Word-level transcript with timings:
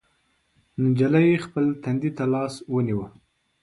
نجلۍ 0.83 1.29
خپل 1.45 1.65
تندي 1.83 2.09
ته 2.17 2.23
لاس 2.33 2.53
ونيو. 2.73 2.99